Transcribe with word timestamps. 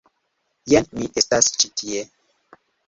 Jes, 0.73 0.89
mi 1.01 1.11
estas 1.23 1.53
ĉi 1.59 1.73
tie 1.83 2.05